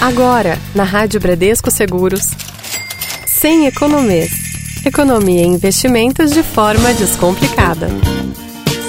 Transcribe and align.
Agora, 0.00 0.56
na 0.76 0.84
Rádio 0.84 1.18
Bradesco 1.20 1.72
Seguros, 1.72 2.30
sem 3.26 3.66
economês. 3.66 4.30
Economia 4.86 5.42
e 5.42 5.46
investimentos 5.48 6.30
de 6.30 6.44
forma 6.44 6.94
descomplicada. 6.94 7.88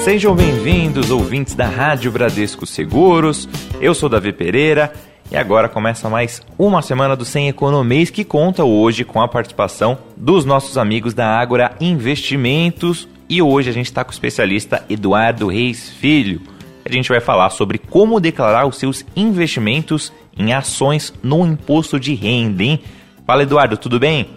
Sejam 0.04 0.36
bem-vindos, 0.36 1.10
ouvintes 1.10 1.56
da 1.56 1.68
Rádio 1.68 2.12
Bradesco 2.12 2.64
Seguros. 2.68 3.50
Eu 3.82 3.96
sou 3.96 4.08
Davi 4.08 4.32
Pereira 4.32 4.94
e 5.32 5.36
agora 5.36 5.68
começa 5.68 6.08
mais 6.12 6.44
uma 6.60 6.84
semana 6.84 7.16
do 7.16 7.26
Sem 7.26 7.50
Economês 7.50 8.12
que 8.12 8.24
conta 8.24 8.64
hoje 8.64 9.04
com 9.04 9.20
a 9.20 9.28
participação 9.28 9.98
dos 10.16 10.46
nossos 10.46 10.78
amigos 10.78 11.16
da 11.16 11.28
Ágora 11.28 11.72
Investimentos. 11.82 13.08
E 13.28 13.42
hoje 13.42 13.72
a 13.72 13.74
gente 13.74 13.88
está 13.88 14.04
com 14.04 14.12
o 14.12 14.14
especialista 14.14 14.86
Eduardo 14.88 15.48
Reis 15.48 15.90
Filho. 15.90 16.40
A 16.86 16.92
gente 16.92 17.10
vai 17.10 17.20
falar 17.20 17.50
sobre 17.50 17.78
como 17.78 18.20
declarar 18.20 18.68
os 18.68 18.78
seus 18.78 19.04
investimentos 19.16 20.14
em 20.40 20.54
ações 20.54 21.14
no 21.22 21.46
imposto 21.46 22.00
de 22.00 22.16
renda, 22.16 22.64
hein? 22.64 22.80
Fala, 23.28 23.44
Eduardo, 23.44 23.78
tudo 23.78 24.00
bem? 24.00 24.30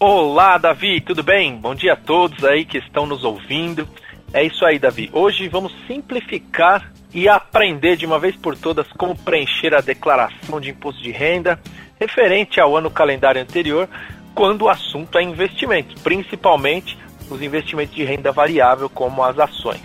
Olá, 0.00 0.56
Davi, 0.56 1.02
tudo 1.02 1.22
bem? 1.22 1.54
Bom 1.56 1.74
dia 1.74 1.92
a 1.92 1.96
todos 1.96 2.42
aí 2.42 2.64
que 2.64 2.78
estão 2.78 3.06
nos 3.06 3.22
ouvindo. 3.22 3.86
É 4.32 4.42
isso 4.42 4.64
aí, 4.64 4.78
Davi. 4.78 5.10
Hoje 5.12 5.46
vamos 5.48 5.72
simplificar 5.86 6.90
e 7.12 7.28
aprender 7.28 7.96
de 7.96 8.06
uma 8.06 8.18
vez 8.18 8.34
por 8.34 8.56
todas 8.56 8.86
como 8.92 9.14
preencher 9.14 9.74
a 9.74 9.82
declaração 9.82 10.58
de 10.58 10.70
imposto 10.70 11.02
de 11.02 11.10
renda 11.10 11.60
referente 12.00 12.58
ao 12.58 12.74
ano 12.74 12.90
calendário 12.90 13.42
anterior, 13.42 13.86
quando 14.34 14.62
o 14.62 14.68
assunto 14.70 15.18
é 15.18 15.22
investimento, 15.22 15.94
principalmente 16.00 16.96
os 17.28 17.42
investimentos 17.42 17.94
de 17.94 18.02
renda 18.04 18.32
variável, 18.32 18.88
como 18.88 19.22
as 19.22 19.38
ações. 19.38 19.82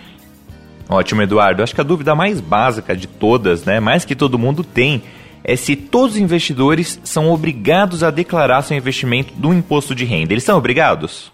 Ótimo, 0.88 1.20
Eduardo. 1.20 1.62
Acho 1.62 1.74
que 1.74 1.80
a 1.80 1.84
dúvida 1.84 2.14
mais 2.14 2.40
básica 2.40 2.96
de 2.96 3.06
todas, 3.06 3.66
né, 3.66 3.80
mais 3.80 4.04
que 4.06 4.14
todo 4.14 4.38
mundo 4.38 4.64
tem, 4.64 5.02
é 5.48 5.54
se 5.54 5.76
todos 5.76 6.16
os 6.16 6.20
investidores 6.20 7.00
são 7.04 7.30
obrigados 7.30 8.02
a 8.02 8.10
declarar 8.10 8.62
seu 8.62 8.76
investimento 8.76 9.32
do 9.34 9.54
imposto 9.54 9.94
de 9.94 10.04
renda. 10.04 10.32
Eles 10.32 10.42
são 10.42 10.58
obrigados? 10.58 11.32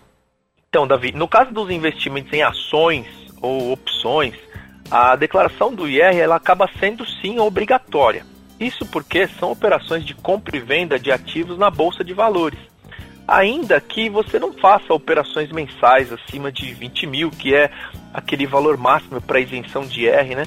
Então, 0.69 0.87
Davi, 0.87 1.13
no 1.13 1.27
caso 1.27 1.51
dos 1.51 1.71
investimentos 1.71 2.31
em 2.31 2.43
ações 2.43 3.07
ou 3.41 3.73
opções, 3.73 4.35
a 4.91 5.17
declaração 5.17 5.75
do 5.75 5.89
IR 5.89 6.19
ela 6.19 6.37
acaba 6.37 6.69
sendo 6.79 7.07
sim 7.07 7.39
obrigatória. 7.39 8.27
Isso 8.61 8.85
porque 8.85 9.27
são 9.27 9.51
operações 9.51 10.05
de 10.05 10.15
compra 10.15 10.59
e 10.59 10.61
venda 10.61 10.99
de 10.99 11.11
ativos 11.11 11.57
na 11.57 11.71
bolsa 11.71 12.05
de 12.05 12.13
valores. 12.13 12.61
Ainda 13.27 13.81
que 13.81 14.11
você 14.11 14.39
não 14.39 14.53
faça 14.53 14.93
operações 14.93 15.51
mensais 15.51 16.13
acima 16.13 16.53
de 16.53 16.75
20 16.75 17.07
mil, 17.07 17.31
que 17.31 17.55
é 17.55 17.71
aquele 18.13 18.47
valor 18.47 18.77
máximo 18.77 19.23
para 19.23 19.41
isenção 19.41 19.87
de 19.87 20.03
IR, 20.03 20.37
né? 20.37 20.45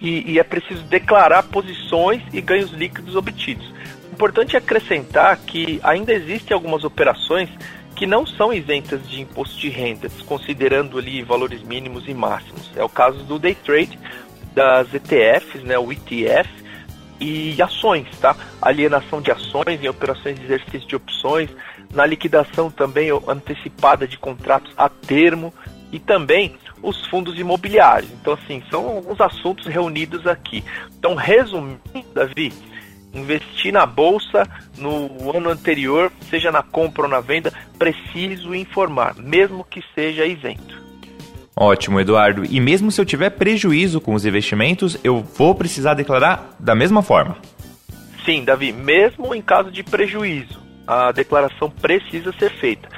E, 0.00 0.32
e 0.32 0.38
é 0.38 0.42
preciso 0.42 0.82
declarar 0.84 1.42
posições 1.44 2.22
e 2.32 2.40
ganhos 2.40 2.70
líquidos 2.70 3.16
obtidos. 3.16 3.72
Importante 4.12 4.56
acrescentar 4.56 5.36
que 5.38 5.80
ainda 5.82 6.12
existem 6.12 6.54
algumas 6.54 6.84
operações 6.84 7.48
que 7.94 8.06
não 8.06 8.24
são 8.24 8.52
isentas 8.52 9.08
de 9.08 9.20
imposto 9.20 9.58
de 9.58 9.68
renda, 9.68 10.08
considerando 10.26 10.98
ali 10.98 11.22
valores 11.22 11.62
mínimos 11.62 12.06
e 12.06 12.14
máximos. 12.14 12.70
É 12.76 12.84
o 12.84 12.88
caso 12.88 13.24
do 13.24 13.38
day 13.38 13.54
trade, 13.54 13.98
das 14.54 14.92
ETFs, 14.94 15.62
né, 15.62 15.78
o 15.78 15.92
ETF, 15.92 16.48
e 17.20 17.60
ações, 17.60 18.06
tá? 18.20 18.36
Alienação 18.62 19.20
de 19.20 19.30
ações 19.30 19.82
em 19.82 19.88
operações 19.88 20.38
de 20.38 20.44
exercício 20.44 20.86
de 20.86 20.96
opções, 20.96 21.50
na 21.92 22.06
liquidação 22.06 22.70
também 22.70 23.10
antecipada 23.26 24.06
de 24.06 24.16
contratos 24.16 24.72
a 24.76 24.88
termo 24.88 25.52
e 25.90 25.98
também 25.98 26.54
os 26.82 27.06
fundos 27.06 27.38
imobiliários. 27.38 28.10
Então, 28.12 28.34
assim, 28.34 28.62
são 28.70 28.86
alguns 28.86 29.20
assuntos 29.20 29.66
reunidos 29.66 30.26
aqui. 30.26 30.64
Então, 30.98 31.14
resumindo, 31.14 31.80
Davi, 32.14 32.52
investir 33.12 33.72
na 33.72 33.86
bolsa 33.86 34.48
no 34.76 35.36
ano 35.36 35.50
anterior, 35.50 36.12
seja 36.28 36.52
na 36.52 36.62
compra 36.62 37.04
ou 37.04 37.08
na 37.08 37.20
venda, 37.20 37.52
preciso 37.78 38.54
informar, 38.54 39.14
mesmo 39.16 39.64
que 39.64 39.82
seja 39.94 40.26
isento. 40.26 40.78
Ótimo, 41.56 41.98
Eduardo. 41.98 42.44
E 42.48 42.60
mesmo 42.60 42.92
se 42.92 43.00
eu 43.00 43.04
tiver 43.04 43.30
prejuízo 43.30 44.00
com 44.00 44.14
os 44.14 44.24
investimentos, 44.24 44.96
eu 45.02 45.20
vou 45.20 45.54
precisar 45.54 45.94
declarar 45.94 46.54
da 46.58 46.74
mesma 46.74 47.02
forma? 47.02 47.36
Sim, 48.24 48.44
Davi, 48.44 48.72
mesmo 48.72 49.34
em 49.34 49.42
caso 49.42 49.70
de 49.70 49.82
prejuízo, 49.82 50.60
a 50.86 51.10
declaração 51.10 51.68
precisa 51.68 52.32
ser 52.38 52.50
feita. 52.60 52.88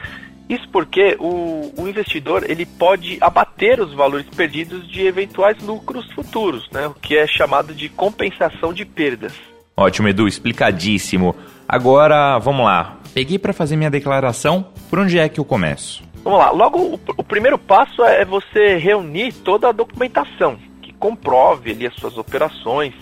Isso 0.50 0.69
porque 0.71 1.16
o, 1.21 1.72
o, 1.78 1.88
investidor 1.88 2.44
ele 2.50 2.66
pode 2.66 3.19
abater 3.21 3.81
os 3.81 3.94
valores 3.94 4.27
perdidos 4.31 4.91
de 4.91 5.06
eventuais 5.06 5.56
lucros 5.62 6.12
futuros, 6.12 6.69
né? 6.72 6.88
o 6.88 6.94
que 6.94 7.16
é 7.16 7.25
chamado 7.25 7.72
de 7.72 7.88
compensação 7.88 8.72
de 8.72 8.84
perdas. 8.84 9.33
Ótimo, 9.77 10.09
Edu, 10.09 10.27
explicadíssimo. 10.27 11.37
Agora, 11.69 12.37
vamos 12.41 12.65
lá. 12.65 12.99
Peguei 13.15 13.39
para 13.39 13.53
fazer 13.53 13.77
minha 13.77 13.93
declaração, 13.93 14.66
por 14.91 14.99
onde 14.99 15.21
é 15.21 15.28
que 15.28 15.39
eu 15.39 15.44
começo? 15.44 16.03
Vamos 16.25 16.41
lá. 16.41 16.50
Logo, 16.50 16.81
o, 16.81 17.00
o 17.19 17.22
primeiro 17.22 17.56
passo 17.56 18.03
é 18.03 18.25
você 18.25 18.77
reunir 18.77 19.33
toda 19.33 19.69
a 19.69 19.72
documentação 19.72 20.59
que 20.83 20.93
comprove 20.93 21.71
ali 21.71 21.87
as 21.87 21.94
suas 21.94 22.19
operações, 22.19 22.93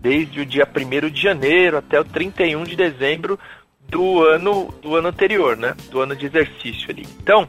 desde 0.00 0.40
o 0.40 0.46
dia 0.46 0.66
1 0.66 1.10
de 1.10 1.20
janeiro 1.20 1.76
até 1.76 2.00
o 2.00 2.04
31 2.04 2.64
de 2.64 2.74
dezembro 2.74 3.38
do 3.88 4.22
ano 4.22 4.74
do 4.82 4.96
ano 4.96 5.08
anterior, 5.08 5.56
né? 5.56 5.74
Do 5.90 6.00
ano 6.00 6.16
de 6.16 6.26
exercício 6.26 6.90
ali. 6.90 7.06
Então, 7.20 7.48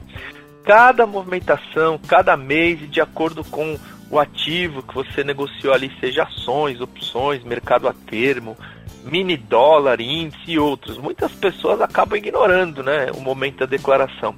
cada 0.63 1.05
movimentação, 1.05 1.99
cada 2.07 2.35
mês, 2.35 2.89
de 2.89 3.01
acordo 3.01 3.43
com 3.43 3.77
o 4.09 4.19
ativo 4.19 4.83
que 4.83 4.93
você 4.93 5.23
negociou 5.23 5.73
ali, 5.73 5.91
seja 5.99 6.23
ações, 6.23 6.79
opções, 6.79 7.43
mercado 7.43 7.87
a 7.87 7.93
termo, 7.93 8.55
mini 9.03 9.37
dólar, 9.37 9.99
índice 10.01 10.51
e 10.51 10.59
outros. 10.59 10.97
Muitas 10.97 11.31
pessoas 11.31 11.81
acabam 11.81 12.17
ignorando, 12.17 12.83
né, 12.83 13.07
o 13.15 13.21
momento 13.21 13.59
da 13.59 13.65
declaração. 13.65 14.35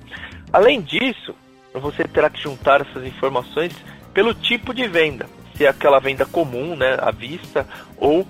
Além 0.52 0.82
disso, 0.82 1.36
você 1.74 2.04
terá 2.06 2.30
que 2.30 2.42
juntar 2.42 2.82
essas 2.82 3.06
informações 3.06 3.74
pelo 4.14 4.34
tipo 4.34 4.74
de 4.74 4.88
venda, 4.88 5.28
se 5.56 5.66
é 5.66 5.70
aquela 5.70 6.00
venda 6.00 6.26
comum, 6.26 6.76
né, 6.76 6.98
à 7.02 7.12
vista, 7.12 7.68
ou 7.98 8.26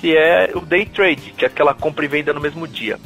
se 0.00 0.16
é 0.16 0.50
o 0.54 0.60
day 0.60 0.86
trade, 0.86 1.32
que 1.36 1.44
é 1.44 1.48
aquela 1.48 1.74
compra 1.74 2.04
e 2.04 2.08
venda 2.08 2.32
no 2.32 2.40
mesmo 2.40 2.66
dia. 2.66 2.98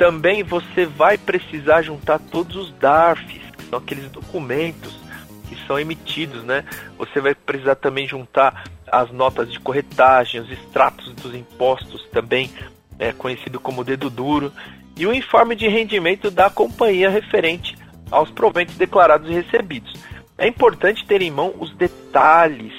Também 0.00 0.42
você 0.42 0.86
vai 0.86 1.18
precisar 1.18 1.82
juntar 1.82 2.18
todos 2.18 2.56
os 2.56 2.72
DARFs, 2.72 3.38
que 3.54 3.64
são 3.68 3.78
aqueles 3.78 4.10
documentos 4.10 4.98
que 5.46 5.54
são 5.66 5.78
emitidos, 5.78 6.42
né? 6.42 6.64
Você 6.96 7.20
vai 7.20 7.34
precisar 7.34 7.74
também 7.74 8.08
juntar 8.08 8.64
as 8.90 9.10
notas 9.10 9.52
de 9.52 9.60
corretagem, 9.60 10.40
os 10.40 10.50
extratos 10.50 11.12
dos 11.12 11.34
impostos 11.34 12.08
também, 12.10 12.50
é, 12.98 13.12
conhecido 13.12 13.60
como 13.60 13.84
dedo 13.84 14.08
duro, 14.08 14.50
e 14.96 15.06
o 15.06 15.12
informe 15.12 15.54
de 15.54 15.68
rendimento 15.68 16.30
da 16.30 16.48
companhia 16.48 17.10
referente 17.10 17.76
aos 18.10 18.30
proventos 18.30 18.76
declarados 18.76 19.28
e 19.28 19.34
recebidos. 19.34 19.92
É 20.38 20.48
importante 20.48 21.04
ter 21.04 21.20
em 21.20 21.30
mão 21.30 21.52
os 21.60 21.74
detalhes 21.74 22.72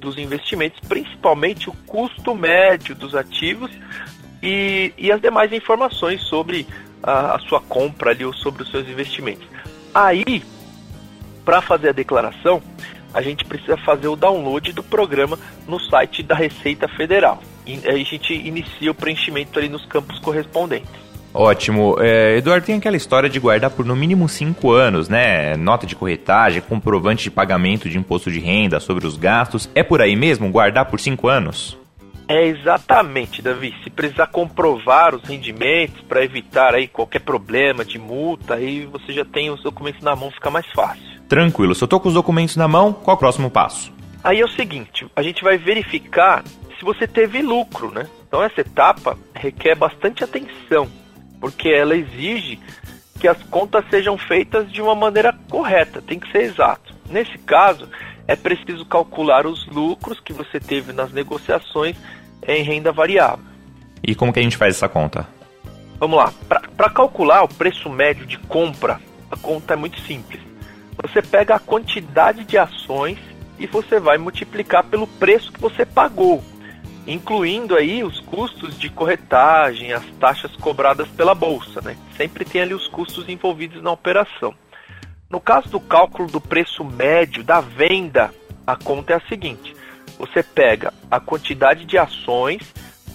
dos 0.00 0.18
investimentos, 0.18 0.80
principalmente 0.88 1.70
o 1.70 1.72
custo 1.86 2.34
médio 2.34 2.92
dos 2.96 3.14
ativos 3.14 3.70
e, 4.46 4.92
e 4.96 5.10
as 5.10 5.20
demais 5.20 5.52
informações 5.52 6.22
sobre 6.22 6.66
a, 7.02 7.34
a 7.34 7.38
sua 7.40 7.60
compra 7.60 8.12
ali 8.12 8.24
ou 8.24 8.32
sobre 8.32 8.62
os 8.62 8.70
seus 8.70 8.88
investimentos. 8.88 9.44
Aí, 9.92 10.40
para 11.44 11.60
fazer 11.60 11.88
a 11.88 11.92
declaração, 11.92 12.62
a 13.12 13.20
gente 13.20 13.44
precisa 13.44 13.76
fazer 13.78 14.06
o 14.06 14.14
download 14.14 14.72
do 14.72 14.84
programa 14.84 15.36
no 15.66 15.80
site 15.80 16.22
da 16.22 16.36
Receita 16.36 16.86
Federal. 16.86 17.42
E 17.66 17.80
aí 17.84 18.02
a 18.02 18.04
gente 18.04 18.32
inicia 18.32 18.92
o 18.92 18.94
preenchimento 18.94 19.58
ali 19.58 19.68
nos 19.68 19.84
campos 19.86 20.20
correspondentes. 20.20 21.06
Ótimo. 21.34 21.96
É, 21.98 22.36
Eduardo, 22.36 22.66
tem 22.66 22.76
aquela 22.76 22.96
história 22.96 23.28
de 23.28 23.40
guardar 23.40 23.70
por 23.70 23.84
no 23.84 23.96
mínimo 23.96 24.28
cinco 24.28 24.70
anos, 24.70 25.08
né? 25.08 25.56
Nota 25.56 25.86
de 25.86 25.96
corretagem, 25.96 26.62
comprovante 26.62 27.24
de 27.24 27.30
pagamento 27.30 27.90
de 27.90 27.98
imposto 27.98 28.30
de 28.30 28.38
renda 28.38 28.78
sobre 28.78 29.06
os 29.06 29.16
gastos. 29.16 29.68
É 29.74 29.82
por 29.82 30.00
aí 30.00 30.14
mesmo, 30.14 30.50
guardar 30.50 30.86
por 30.86 31.00
cinco 31.00 31.28
anos? 31.28 31.76
É 32.28 32.46
exatamente, 32.46 33.40
Davi. 33.40 33.74
Se 33.84 33.90
precisar 33.90 34.26
comprovar 34.28 35.14
os 35.14 35.22
rendimentos 35.22 36.00
para 36.02 36.24
evitar 36.24 36.74
aí 36.74 36.88
qualquer 36.88 37.20
problema 37.20 37.84
de 37.84 37.98
multa, 37.98 38.54
aí 38.54 38.84
você 38.84 39.12
já 39.12 39.24
tem 39.24 39.50
os 39.50 39.62
documentos 39.62 40.02
na 40.02 40.16
mão, 40.16 40.30
fica 40.30 40.50
mais 40.50 40.66
fácil. 40.72 41.04
Tranquilo. 41.28 41.74
Se 41.74 41.84
eu 41.84 41.88
tô 41.88 42.00
com 42.00 42.08
os 42.08 42.14
documentos 42.14 42.56
na 42.56 42.66
mão, 42.66 42.92
qual 42.92 43.14
é 43.14 43.16
o 43.16 43.18
próximo 43.18 43.50
passo? 43.50 43.92
Aí 44.24 44.40
é 44.40 44.44
o 44.44 44.50
seguinte, 44.50 45.06
a 45.14 45.22
gente 45.22 45.44
vai 45.44 45.56
verificar 45.56 46.42
se 46.78 46.84
você 46.84 47.06
teve 47.06 47.40
lucro, 47.42 47.92
né? 47.92 48.08
Então 48.26 48.42
essa 48.42 48.60
etapa 48.60 49.16
requer 49.34 49.76
bastante 49.76 50.24
atenção 50.24 50.88
porque 51.40 51.68
ela 51.68 51.96
exige 51.96 52.58
que 53.20 53.28
as 53.28 53.40
contas 53.44 53.84
sejam 53.88 54.18
feitas 54.18 54.70
de 54.70 54.82
uma 54.82 54.94
maneira 54.94 55.32
correta, 55.48 56.02
tem 56.02 56.18
que 56.18 56.30
ser 56.30 56.42
exato. 56.42 56.94
Nesse 57.08 57.38
caso, 57.38 57.88
é 58.26 58.36
preciso 58.36 58.84
calcular 58.84 59.46
os 59.46 59.66
lucros 59.68 60.20
que 60.20 60.32
você 60.32 60.58
teve 60.58 60.92
nas 60.92 61.12
negociações 61.12 61.96
em 62.46 62.62
renda 62.62 62.92
variável. 62.92 63.44
E 64.02 64.14
como 64.14 64.32
que 64.32 64.40
a 64.40 64.42
gente 64.42 64.56
faz 64.56 64.76
essa 64.76 64.88
conta? 64.88 65.26
Vamos 65.98 66.18
lá. 66.18 66.32
Para 66.76 66.90
calcular 66.90 67.42
o 67.42 67.48
preço 67.48 67.88
médio 67.88 68.26
de 68.26 68.38
compra, 68.38 69.00
a 69.30 69.36
conta 69.36 69.74
é 69.74 69.76
muito 69.76 70.00
simples. 70.02 70.40
Você 71.02 71.22
pega 71.22 71.54
a 71.54 71.58
quantidade 71.58 72.44
de 72.44 72.56
ações 72.58 73.18
e 73.58 73.66
você 73.66 73.98
vai 73.98 74.18
multiplicar 74.18 74.84
pelo 74.84 75.06
preço 75.06 75.52
que 75.52 75.60
você 75.60 75.84
pagou. 75.84 76.42
incluindo 77.06 77.76
aí 77.76 78.02
os 78.02 78.18
custos 78.20 78.78
de 78.78 78.90
corretagem, 78.90 79.92
as 79.92 80.04
taxas 80.18 80.54
cobradas 80.56 81.06
pela 81.08 81.34
bolsa, 81.34 81.80
né? 81.80 81.96
Sempre 82.16 82.44
tem 82.44 82.60
ali 82.62 82.74
os 82.74 82.88
custos 82.88 83.28
envolvidos 83.28 83.82
na 83.82 83.92
operação. 83.92 84.52
No 85.30 85.40
caso 85.40 85.68
do 85.68 85.80
cálculo 85.80 86.28
do 86.28 86.40
preço 86.40 86.84
médio 86.84 87.44
da 87.44 87.60
venda, 87.60 88.32
a 88.66 88.76
conta 88.76 89.12
é 89.12 89.16
a 89.16 89.28
seguinte: 89.28 89.74
você 90.18 90.42
pega 90.42 90.92
a 91.10 91.20
quantidade 91.20 91.84
de 91.84 91.98
ações 91.98 92.62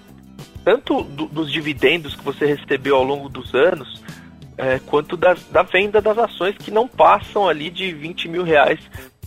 tanto 0.63 1.03
do, 1.03 1.25
dos 1.25 1.51
dividendos 1.51 2.15
que 2.15 2.23
você 2.23 2.45
recebeu 2.45 2.95
ao 2.95 3.03
longo 3.03 3.29
dos 3.29 3.53
anos, 3.53 4.01
é, 4.57 4.79
quanto 4.85 5.15
das, 5.15 5.43
da 5.45 5.63
venda 5.63 6.01
das 6.01 6.17
ações 6.17 6.55
que 6.57 6.69
não 6.69 6.87
passam 6.87 7.47
ali 7.47 7.69
de 7.69 7.93
20 7.93 8.27
mil 8.27 8.43
reais 8.43 8.79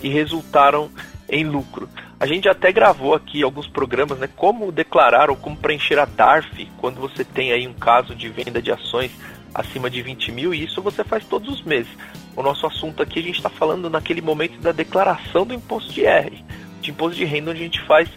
e 0.02 0.08
resultaram 0.08 0.90
em 1.28 1.44
lucro. 1.44 1.88
A 2.20 2.26
gente 2.26 2.48
até 2.48 2.70
gravou 2.70 3.14
aqui 3.14 3.42
alguns 3.42 3.66
programas, 3.66 4.18
né? 4.18 4.28
Como 4.36 4.70
declarar 4.70 5.30
ou 5.30 5.36
como 5.36 5.56
preencher 5.56 5.98
a 5.98 6.04
DARF 6.04 6.68
quando 6.78 7.00
você 7.00 7.24
tem 7.24 7.50
aí 7.50 7.66
um 7.66 7.72
caso 7.72 8.14
de 8.14 8.28
venda 8.28 8.60
de 8.60 8.70
ações 8.70 9.10
acima 9.54 9.90
de 9.90 10.00
20 10.02 10.32
mil, 10.32 10.54
e 10.54 10.64
isso 10.64 10.80
você 10.80 11.02
faz 11.02 11.24
todos 11.24 11.48
os 11.48 11.62
meses. 11.62 11.90
O 12.36 12.42
nosso 12.42 12.66
assunto 12.66 13.02
aqui 13.02 13.18
a 13.18 13.22
gente 13.22 13.36
está 13.36 13.50
falando 13.50 13.90
naquele 13.90 14.20
momento 14.20 14.60
da 14.60 14.72
declaração 14.72 15.44
do 15.44 15.52
imposto 15.54 15.92
de 15.92 16.06
R, 16.06 16.44
de 16.80 16.90
imposto 16.90 17.16
de 17.16 17.24
renda, 17.24 17.50
onde 17.50 17.60
a 17.60 17.64
gente 17.64 17.80
faz 17.82 18.08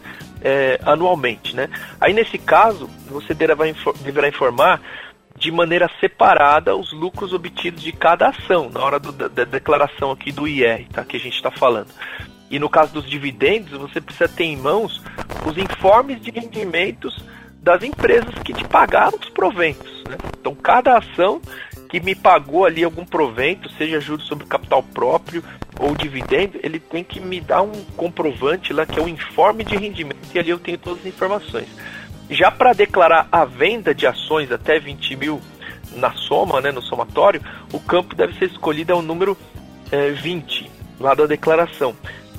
é, 0.45 0.79
anualmente, 0.85 1.55
né? 1.55 1.67
Aí 1.99 2.13
nesse 2.13 2.37
caso, 2.37 2.87
você 3.09 3.33
deverá, 3.33 3.65
deverá 4.01 4.27
informar 4.27 4.79
de 5.35 5.51
maneira 5.51 5.89
separada 5.99 6.75
os 6.75 6.93
lucros 6.93 7.33
obtidos 7.33 7.81
de 7.81 7.91
cada 7.91 8.29
ação 8.29 8.69
na 8.69 8.79
hora 8.79 8.99
do, 8.99 9.11
da, 9.11 9.43
declaração 9.43 10.11
aqui 10.11 10.31
do 10.31 10.47
IR, 10.47 10.87
tá? 10.89 11.03
Que 11.03 11.17
a 11.17 11.19
gente 11.19 11.35
está 11.35 11.49
falando. 11.49 11.89
E 12.49 12.59
no 12.59 12.69
caso 12.69 12.93
dos 12.93 13.09
dividendos, 13.09 13.71
você 13.71 13.99
precisa 13.99 14.29
ter 14.29 14.43
em 14.43 14.55
mãos 14.55 15.01
os 15.47 15.57
informes 15.57 16.21
de 16.21 16.29
rendimentos 16.29 17.17
das 17.59 17.81
empresas 17.81 18.35
que 18.43 18.53
te 18.53 18.63
pagaram 18.65 19.17
os 19.19 19.29
proventos. 19.29 20.03
Né? 20.07 20.15
Então, 20.39 20.53
cada 20.53 20.99
ação 20.99 21.41
que 21.95 21.99
me 22.01 22.13
pagou 22.13 22.65
ali 22.65 22.83
algum 22.83 23.05
provento, 23.05 23.71
seja 23.77 24.01
juros 24.01 24.27
sobre 24.27 24.45
capital 24.45 24.83
próprio 24.83 25.41
ou 25.79 25.95
dividendo, 25.95 26.59
ele 26.61 26.77
tem 26.77 27.05
que 27.05 27.21
me 27.21 27.39
dar 27.39 27.61
um 27.61 27.71
comprovante 27.95 28.73
lá 28.73 28.85
que 28.85 28.99
é 28.99 29.01
o 29.01 29.07
informe 29.07 29.63
de 29.63 29.77
rendimento 29.77 30.17
e 30.33 30.37
ali 30.37 30.49
eu 30.49 30.59
tenho 30.59 30.77
todas 30.77 30.99
as 30.99 31.05
informações. 31.05 31.67
Já 32.29 32.51
para 32.51 32.73
declarar 32.73 33.29
a 33.31 33.45
venda 33.45 33.95
de 33.95 34.05
ações 34.05 34.51
até 34.51 34.77
20 34.77 35.15
mil 35.15 35.41
na 35.95 36.11
soma, 36.11 36.59
né, 36.59 36.69
no 36.69 36.81
somatório, 36.81 37.41
o 37.71 37.79
campo 37.79 38.13
deve 38.13 38.37
ser 38.37 38.45
escolhido 38.45 38.91
é 38.91 38.95
o 38.95 39.01
número 39.01 39.37
é, 39.89 40.09
20 40.09 40.69
lá 40.99 41.13
da 41.13 41.25
declaração 41.25 41.95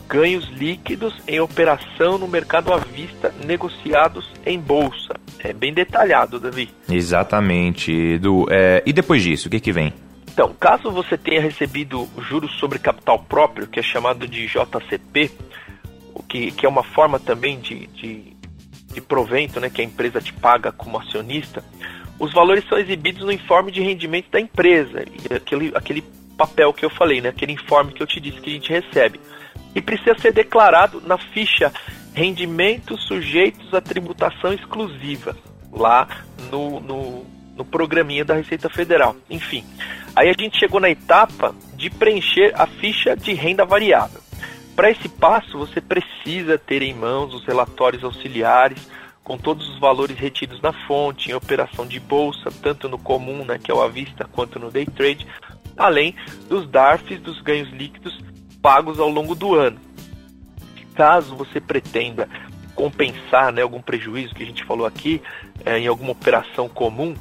ganhos 0.08 0.48
líquidos 0.48 1.14
em 1.26 1.40
operação 1.40 2.18
no 2.18 2.28
mercado 2.28 2.72
à 2.72 2.78
vista 2.78 3.34
negociados 3.44 4.30
em 4.44 4.58
bolsa. 4.58 5.14
É 5.38 5.52
bem 5.52 5.72
detalhado, 5.72 6.38
Davi. 6.38 6.70
Exatamente, 6.88 7.92
Edu. 7.92 8.46
É, 8.50 8.82
e 8.86 8.92
depois 8.92 9.22
disso, 9.22 9.48
o 9.48 9.50
que, 9.50 9.60
que 9.60 9.72
vem? 9.72 9.92
Então, 10.32 10.54
caso 10.58 10.90
você 10.90 11.16
tenha 11.16 11.40
recebido 11.40 12.08
juros 12.28 12.52
sobre 12.58 12.78
capital 12.78 13.18
próprio, 13.18 13.66
que 13.66 13.80
é 13.80 13.82
chamado 13.82 14.28
de 14.28 14.46
JCP, 14.46 15.30
o 16.14 16.22
que, 16.22 16.50
que 16.50 16.66
é 16.66 16.68
uma 16.68 16.82
forma 16.82 17.18
também 17.18 17.58
de, 17.58 17.86
de, 17.88 18.36
de 18.92 19.00
provento 19.00 19.58
né, 19.60 19.70
que 19.70 19.80
a 19.80 19.84
empresa 19.84 20.20
te 20.20 20.32
paga 20.32 20.70
como 20.70 20.98
acionista, 20.98 21.64
os 22.18 22.32
valores 22.32 22.64
são 22.68 22.78
exibidos 22.78 23.22
no 23.22 23.32
informe 23.32 23.70
de 23.70 23.80
rendimento 23.80 24.30
da 24.30 24.40
empresa, 24.40 25.04
aquele, 25.34 25.72
aquele 25.74 26.04
papel 26.36 26.72
que 26.72 26.84
eu 26.84 26.90
falei, 26.90 27.20
né, 27.20 27.30
aquele 27.30 27.52
informe 27.52 27.92
que 27.92 28.02
eu 28.02 28.06
te 28.06 28.20
disse 28.20 28.40
que 28.40 28.50
a 28.50 28.52
gente 28.52 28.70
recebe 28.70 29.20
e 29.74 29.80
precisa 29.80 30.18
ser 30.18 30.32
declarado 30.32 31.02
na 31.06 31.18
ficha 31.18 31.72
rendimentos 32.14 33.06
sujeitos 33.06 33.74
à 33.74 33.80
tributação 33.80 34.52
exclusiva, 34.52 35.36
lá 35.70 36.08
no, 36.50 36.80
no, 36.80 37.26
no 37.54 37.64
programinha 37.64 38.24
da 38.24 38.34
Receita 38.34 38.70
Federal. 38.70 39.14
Enfim, 39.28 39.64
aí 40.14 40.30
a 40.30 40.32
gente 40.32 40.58
chegou 40.58 40.80
na 40.80 40.88
etapa 40.88 41.54
de 41.74 41.90
preencher 41.90 42.52
a 42.54 42.66
ficha 42.66 43.14
de 43.14 43.34
renda 43.34 43.66
variável. 43.66 44.20
Para 44.74 44.90
esse 44.90 45.08
passo, 45.08 45.58
você 45.58 45.80
precisa 45.80 46.58
ter 46.58 46.82
em 46.82 46.94
mãos 46.94 47.34
os 47.34 47.44
relatórios 47.44 48.02
auxiliares 48.02 48.88
com 49.22 49.36
todos 49.36 49.68
os 49.68 49.78
valores 49.80 50.16
retidos 50.16 50.60
na 50.62 50.72
fonte, 50.86 51.30
em 51.30 51.34
operação 51.34 51.86
de 51.86 51.98
bolsa, 51.98 52.50
tanto 52.62 52.88
no 52.88 52.96
comum, 52.96 53.44
né, 53.44 53.58
que 53.58 53.70
é 53.70 53.74
o 53.74 53.82
à 53.82 53.88
vista, 53.88 54.24
quanto 54.30 54.58
no 54.58 54.70
day 54.70 54.86
trade, 54.86 55.26
além 55.76 56.14
dos 56.48 56.68
DARFs, 56.68 57.20
dos 57.20 57.40
ganhos 57.42 57.70
líquidos 57.70 58.18
pagos 58.62 58.98
ao 58.98 59.08
longo 59.08 59.34
do 59.34 59.54
ano. 59.54 59.78
Caso 60.94 61.36
você 61.36 61.60
pretenda 61.60 62.28
compensar 62.74 63.52
né, 63.52 63.62
algum 63.62 63.82
prejuízo 63.82 64.34
que 64.34 64.42
a 64.42 64.46
gente 64.46 64.64
falou 64.64 64.86
aqui 64.86 65.22
é, 65.64 65.78
em 65.78 65.86
alguma 65.86 66.12
operação 66.12 66.68
comum 66.68 67.14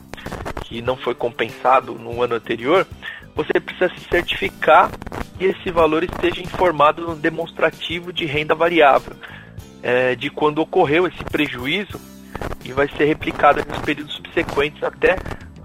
que 0.64 0.82
não 0.82 0.98
foi 0.98 1.14
compensado 1.14 1.94
no 1.94 2.22
ano 2.22 2.36
anterior, 2.36 2.88
você 3.36 3.60
precisa 3.60 3.90
se 3.90 4.10
certificar 4.10 4.90
que 5.38 5.46
esse 5.46 5.70
valor 5.70 6.04
esteja 6.04 6.42
informado 6.42 7.02
no 7.02 7.16
demonstrativo 7.16 8.12
de 8.12 8.26
renda 8.26 8.56
variável 8.56 9.16
é, 9.84 10.16
de 10.16 10.30
quando 10.30 10.60
ocorreu 10.60 11.06
esse 11.06 11.24
prejuízo 11.26 12.00
e 12.64 12.72
vai 12.72 12.88
ser 12.90 13.06
replicado 13.06 13.64
nos 13.68 13.80
períodos 13.80 14.16
subsequentes 14.16 14.82
até 14.84 15.18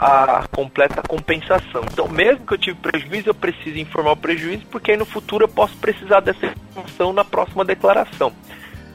a 0.03 0.49
completa 0.51 1.03
compensação. 1.03 1.83
Então, 1.93 2.09
mesmo 2.09 2.47
que 2.47 2.55
eu 2.55 2.59
tive 2.59 2.79
prejuízo, 2.79 3.29
eu 3.29 3.35
preciso 3.35 3.79
informar 3.79 4.13
o 4.13 4.17
prejuízo, 4.17 4.65
porque 4.71 4.93
aí 4.93 4.97
no 4.97 5.05
futuro 5.05 5.45
eu 5.45 5.49
posso 5.49 5.77
precisar 5.77 6.21
dessa 6.21 6.47
informação 6.47 7.13
na 7.13 7.23
próxima 7.23 7.67
declaração. 7.67 8.33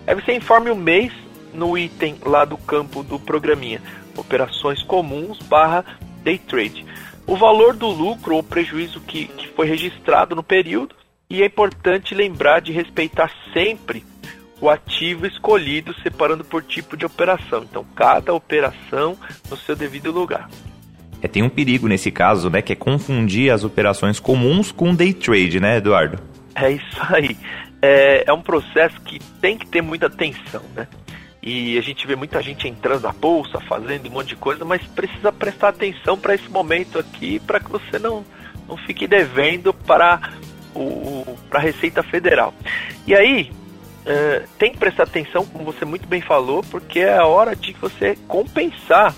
Aí 0.08 0.16
você 0.16 0.34
informe 0.34 0.72
o 0.72 0.76
mês 0.76 1.14
no 1.54 1.78
item 1.78 2.16
lá 2.26 2.44
do 2.44 2.58
campo 2.58 3.04
do 3.04 3.20
programinha, 3.20 3.84
operações 4.18 4.82
comuns 4.82 5.38
barra 5.44 5.86
day 6.24 6.40
trade. 6.40 6.84
O 7.28 7.38
valor 7.38 7.76
do 7.76 7.88
lucro 7.88 8.36
ou 8.36 8.42
prejuízo 8.42 9.00
que, 9.00 9.28
que 9.28 9.48
foi 9.50 9.68
registrado 9.68 10.36
no 10.36 10.42
período, 10.42 10.96
e 11.30 11.44
é 11.44 11.46
importante 11.46 12.16
lembrar 12.16 12.62
de 12.62 12.72
respeitar 12.72 13.30
sempre 13.54 14.04
o 14.60 14.72
ativo 14.72 15.28
escolhido, 15.28 15.94
separando 16.02 16.44
por 16.44 16.64
tipo 16.64 16.98
de 16.98 17.06
operação. 17.06 17.62
Então, 17.64 17.86
cada 17.96 18.34
operação 18.34 19.16
no 19.52 19.56
seu 19.56 19.76
devido 19.76 20.12
lugar. 20.12 20.50
É, 21.26 21.28
tem 21.28 21.42
um 21.42 21.50
perigo 21.50 21.88
nesse 21.88 22.12
caso, 22.12 22.52
né, 22.52 22.62
que 22.62 22.74
é 22.74 22.76
confundir 22.76 23.52
as 23.52 23.64
operações 23.64 24.20
comuns 24.20 24.72
com 24.72 24.94
day 24.94 25.12
trade, 25.12 25.60
né, 25.60 25.78
Eduardo? 25.78 26.20
É 26.54 26.70
isso 26.70 27.02
aí. 27.10 27.36
É, 27.82 28.26
é 28.28 28.34
um 28.34 28.42
processo 28.42 29.02
que 29.02 29.20
tem 29.42 29.58
que 29.58 29.66
ter 29.66 29.82
muita 29.82 30.06
atenção, 30.06 30.62
né? 30.76 30.88
E 31.42 31.80
a 31.80 31.82
gente 31.82 32.06
vê 32.06 32.16
muita 32.16 32.42
gente 32.44 32.68
entrando 32.68 33.02
na 33.04 33.12
bolsa, 33.12 33.60
fazendo 33.62 34.08
um 34.08 34.12
monte 34.12 34.30
de 34.30 34.36
coisa, 34.36 34.64
mas 34.64 34.84
precisa 34.84 35.32
prestar 35.32 35.70
atenção 35.70 36.16
para 36.16 36.36
esse 36.36 36.48
momento 36.48 37.00
aqui, 37.00 37.40
para 37.40 37.60
que 37.60 37.72
você 37.72 37.98
não, 37.98 38.24
não 38.68 38.78
fique 38.78 39.08
devendo 39.08 39.74
para 39.74 40.20
a 41.52 41.60
Receita 41.60 42.04
Federal. 42.04 42.54
E 43.08 43.16
aí, 43.16 43.52
é, 44.06 44.44
tem 44.60 44.72
que 44.72 44.78
prestar 44.78 45.04
atenção, 45.04 45.44
como 45.46 45.66
você 45.66 45.86
muito 45.86 46.08
bem 46.08 46.22
falou, 46.22 46.64
porque 46.70 47.00
é 47.00 47.18
a 47.18 47.26
hora 47.26 47.56
de 47.56 47.74
você 47.74 48.16
compensar 48.28 49.14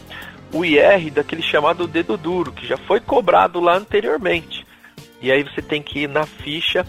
o 0.54 0.64
IR 0.64 1.12
daquele 1.12 1.42
chamado 1.42 1.88
dedo 1.88 2.18
duro, 2.18 2.52
que 2.52 2.66
já 2.66 2.78
foi 2.78 3.00
cobrado 3.00 3.60
lá 3.60 3.76
anteriormente. 3.76 4.66
E 5.22 5.32
aí 5.32 5.44
você 5.44 5.62
tem 5.62 5.82
que 5.82 6.00
ir 6.00 6.10
na 6.10 6.26
ficha 6.26 6.86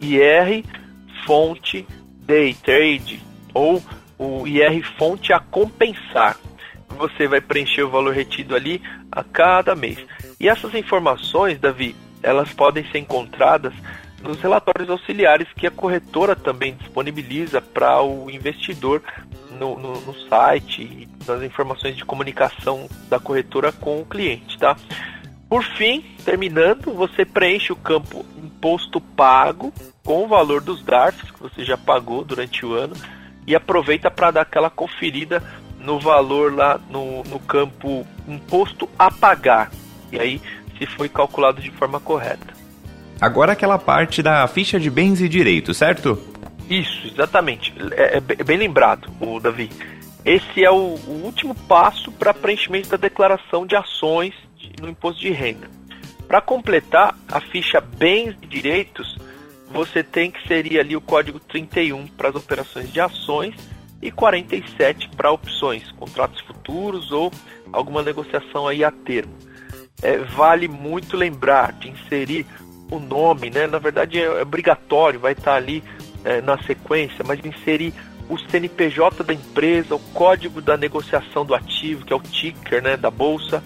IR 0.00 0.64
fonte 1.24 1.86
day 2.20 2.54
trade 2.54 3.20
ou 3.54 3.82
o 4.18 4.46
IR 4.46 4.82
fonte 4.98 5.32
a 5.32 5.40
compensar. 5.40 6.36
você 6.88 7.26
vai 7.26 7.40
preencher 7.40 7.82
o 7.82 7.90
valor 7.90 8.12
retido 8.12 8.54
ali 8.54 8.82
a 9.10 9.24
cada 9.24 9.74
mês. 9.74 9.98
E 10.38 10.48
essas 10.48 10.74
informações, 10.74 11.58
Davi, 11.58 11.94
elas 12.22 12.52
podem 12.52 12.84
ser 12.90 12.98
encontradas 12.98 13.72
nos 14.22 14.40
relatórios 14.40 14.90
auxiliares 14.90 15.48
que 15.56 15.66
a 15.66 15.70
corretora 15.70 16.36
também 16.36 16.74
disponibiliza 16.74 17.60
para 17.60 18.02
o 18.02 18.30
investidor 18.30 19.02
no, 19.58 19.78
no, 19.78 20.00
no, 20.00 20.14
site 20.28 20.82
e 20.82 21.08
nas 21.26 21.42
informações 21.42 21.96
de 21.96 22.04
comunicação 22.04 22.88
da 23.08 23.18
corretora 23.18 23.72
com 23.72 24.00
o 24.00 24.04
cliente, 24.04 24.58
tá? 24.58 24.76
Por 25.48 25.64
fim, 25.64 26.04
terminando, 26.24 26.94
você 26.94 27.24
preenche 27.24 27.72
o 27.72 27.76
campo 27.76 28.24
imposto 28.36 29.00
pago 29.00 29.72
com 30.04 30.24
o 30.24 30.28
valor 30.28 30.60
dos 30.60 30.82
DARFs 30.82 31.30
que 31.30 31.42
você 31.42 31.64
já 31.64 31.76
pagou 31.76 32.24
durante 32.24 32.64
o 32.64 32.72
ano 32.72 32.94
e 33.46 33.54
aproveita 33.54 34.10
para 34.10 34.30
dar 34.30 34.42
aquela 34.42 34.70
conferida 34.70 35.42
no 35.80 35.98
valor 35.98 36.54
lá 36.54 36.78
no, 36.88 37.24
no 37.24 37.40
campo 37.40 38.06
imposto 38.28 38.88
a 38.98 39.10
pagar. 39.10 39.70
E 40.12 40.18
aí, 40.18 40.40
se 40.78 40.86
foi 40.86 41.08
calculado 41.08 41.60
de 41.60 41.70
forma 41.72 41.98
correta. 41.98 42.59
Agora 43.20 43.52
aquela 43.52 43.78
parte 43.78 44.22
da 44.22 44.46
ficha 44.48 44.80
de 44.80 44.88
bens 44.88 45.20
e 45.20 45.28
direitos, 45.28 45.76
certo? 45.76 46.18
Isso, 46.68 47.08
exatamente. 47.08 47.74
É, 47.92 48.16
é 48.16 48.44
bem 48.44 48.56
lembrado, 48.56 49.10
o 49.20 49.38
Davi. 49.38 49.70
Esse 50.24 50.64
é 50.64 50.70
o, 50.70 50.74
o 50.76 51.22
último 51.24 51.54
passo 51.54 52.10
para 52.12 52.32
preenchimento 52.32 52.88
da 52.88 52.96
declaração 52.96 53.66
de 53.66 53.76
ações 53.76 54.34
no 54.80 54.88
imposto 54.88 55.20
de 55.20 55.30
renda. 55.30 55.68
Para 56.26 56.40
completar 56.40 57.14
a 57.28 57.40
ficha 57.40 57.80
bens 57.80 58.36
e 58.40 58.46
direitos, 58.46 59.18
você 59.70 60.02
tem 60.02 60.30
que 60.30 60.46
seria 60.46 60.80
ali 60.80 60.96
o 60.96 61.00
código 61.00 61.40
31 61.40 62.06
para 62.08 62.28
as 62.28 62.34
operações 62.34 62.92
de 62.92 63.00
ações 63.00 63.54
e 64.00 64.10
47 64.10 65.08
para 65.10 65.30
opções, 65.30 65.90
contratos 65.92 66.40
futuros 66.40 67.12
ou 67.12 67.32
alguma 67.72 68.02
negociação 68.02 68.66
aí 68.66 68.82
a 68.84 68.90
termo. 68.90 69.34
É, 70.02 70.18
vale 70.18 70.68
muito 70.68 71.16
lembrar 71.16 71.72
de 71.72 71.90
inserir 71.90 72.46
o 72.90 72.98
nome, 72.98 73.50
né? 73.50 73.66
Na 73.66 73.78
verdade 73.78 74.20
é 74.20 74.42
obrigatório, 74.42 75.20
vai 75.20 75.32
estar 75.32 75.54
ali 75.54 75.82
é, 76.24 76.40
na 76.40 76.60
sequência, 76.62 77.24
mas 77.24 77.44
inserir 77.44 77.94
o 78.28 78.38
CNPJ 78.38 79.24
da 79.24 79.34
empresa, 79.34 79.94
o 79.94 79.98
código 79.98 80.60
da 80.60 80.76
negociação 80.76 81.44
do 81.44 81.54
ativo, 81.54 82.04
que 82.04 82.12
é 82.12 82.16
o 82.16 82.20
ticker, 82.20 82.80
né, 82.80 82.96
da 82.96 83.10
bolsa, 83.10 83.62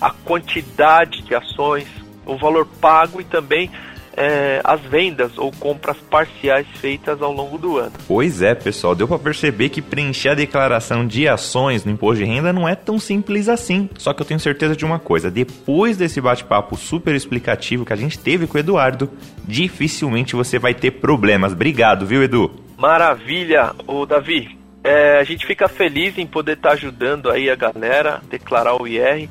a 0.00 0.10
quantidade 0.10 1.22
de 1.22 1.34
ações, 1.34 1.88
o 2.24 2.36
valor 2.36 2.66
pago 2.80 3.20
e 3.20 3.24
também 3.24 3.70
é, 4.16 4.60
as 4.64 4.80
vendas 4.80 5.36
ou 5.36 5.50
compras 5.52 5.96
parciais 5.98 6.66
feitas 6.76 7.20
ao 7.20 7.32
longo 7.32 7.58
do 7.58 7.78
ano. 7.78 7.92
Pois 8.06 8.42
é, 8.42 8.54
pessoal, 8.54 8.94
deu 8.94 9.06
para 9.06 9.18
perceber 9.18 9.68
que 9.68 9.82
preencher 9.82 10.30
a 10.30 10.34
declaração 10.34 11.06
de 11.06 11.28
ações 11.28 11.84
no 11.84 11.92
imposto 11.92 12.24
de 12.24 12.30
renda 12.30 12.52
não 12.52 12.68
é 12.68 12.74
tão 12.74 12.98
simples 12.98 13.48
assim. 13.48 13.88
Só 13.98 14.12
que 14.12 14.22
eu 14.22 14.26
tenho 14.26 14.40
certeza 14.40 14.76
de 14.76 14.84
uma 14.84 14.98
coisa: 14.98 15.30
depois 15.30 15.96
desse 15.96 16.20
bate-papo 16.20 16.76
super 16.76 17.14
explicativo 17.14 17.84
que 17.84 17.92
a 17.92 17.96
gente 17.96 18.18
teve 18.18 18.46
com 18.46 18.56
o 18.56 18.60
Eduardo, 18.60 19.10
dificilmente 19.44 20.36
você 20.36 20.58
vai 20.58 20.74
ter 20.74 20.92
problemas. 20.92 21.52
Obrigado, 21.52 22.06
viu, 22.06 22.22
Edu? 22.22 22.50
Maravilha, 22.76 23.72
o 23.86 24.04
Davi. 24.06 24.58
É, 24.82 25.18
a 25.18 25.24
gente 25.24 25.46
fica 25.46 25.66
feliz 25.66 26.18
em 26.18 26.26
poder 26.26 26.52
estar 26.52 26.70
tá 26.70 26.74
ajudando 26.74 27.30
aí 27.30 27.48
a 27.48 27.54
galera 27.54 28.16
a 28.16 28.28
declarar 28.28 28.80
o 28.80 28.86
IR 28.86 29.30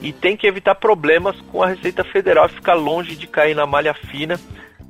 e 0.00 0.12
tem 0.12 0.36
que 0.36 0.46
evitar 0.46 0.74
problemas 0.74 1.36
com 1.52 1.62
a 1.62 1.68
Receita 1.68 2.04
Federal 2.04 2.46
e 2.46 2.54
ficar 2.54 2.74
longe 2.74 3.16
de 3.16 3.26
cair 3.26 3.54
na 3.54 3.66
malha 3.66 3.94
fina 3.94 4.38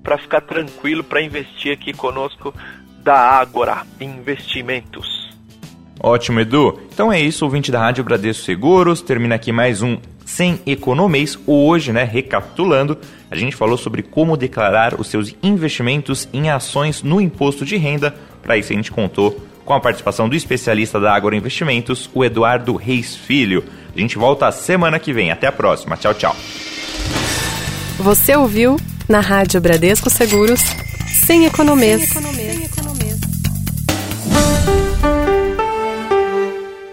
para 0.02 0.18
ficar 0.18 0.40
tranquilo 0.40 1.04
para 1.04 1.22
investir 1.22 1.72
aqui 1.72 1.92
conosco 1.92 2.54
da 3.02 3.16
Ágora 3.16 3.82
Investimentos. 4.00 5.30
Ótimo, 6.02 6.40
Edu. 6.40 6.80
Então 6.92 7.12
é 7.12 7.20
isso, 7.20 7.44
ouvinte 7.44 7.70
da 7.70 7.78
Rádio 7.78 8.02
Bradesco 8.02 8.44
Seguros. 8.44 9.02
Termina 9.02 9.34
aqui 9.34 9.52
mais 9.52 9.82
um 9.82 9.98
Sem 10.24 10.58
Economês. 10.64 11.38
Hoje, 11.46 11.92
né, 11.92 12.04
recapitulando, 12.04 12.96
a 13.30 13.36
gente 13.36 13.54
falou 13.54 13.76
sobre 13.76 14.02
como 14.02 14.36
declarar 14.36 14.98
os 14.98 15.08
seus 15.08 15.34
investimentos 15.42 16.26
em 16.32 16.48
ações 16.48 17.02
no 17.02 17.20
imposto 17.20 17.66
de 17.66 17.76
renda. 17.76 18.14
Para 18.42 18.56
isso 18.56 18.72
a 18.72 18.76
gente 18.76 18.90
contou 18.90 19.38
com 19.62 19.74
a 19.74 19.80
participação 19.80 20.26
do 20.28 20.34
especialista 20.34 20.98
da 20.98 21.14
Agora 21.14 21.36
Investimentos, 21.36 22.08
o 22.14 22.24
Eduardo 22.24 22.74
Reis 22.76 23.14
Filho. 23.14 23.62
A 23.94 24.00
gente 24.00 24.16
volta 24.18 24.50
semana 24.52 24.98
que 24.98 25.12
vem. 25.12 25.30
Até 25.30 25.46
a 25.46 25.52
próxima. 25.52 25.96
Tchau, 25.96 26.14
tchau. 26.14 26.36
Você 27.98 28.34
ouviu 28.36 28.78
na 29.08 29.20
Rádio 29.20 29.60
Bradesco 29.60 30.08
Seguros, 30.08 30.60
sem 31.26 31.44
economês. 31.44 32.08
Sem 32.08 32.10
economês. 32.10 32.39